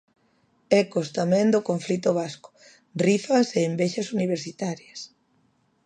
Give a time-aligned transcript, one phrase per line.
[0.83, 2.49] Ecos tamén do conflito vasco,
[3.05, 4.99] rifas e envexas universitarias.